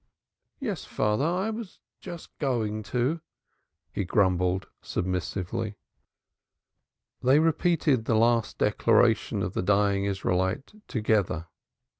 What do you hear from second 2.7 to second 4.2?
to," he